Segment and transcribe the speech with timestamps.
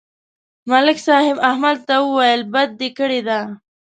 [0.69, 3.39] ملک صاحب احمد ته وویل: بدي دې کړې ده